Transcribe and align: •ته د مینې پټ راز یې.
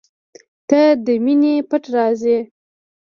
•ته 0.69 0.81
د 1.05 1.07
مینې 1.23 1.53
پټ 1.69 1.83
راز 1.95 2.21
یې. 2.31 2.39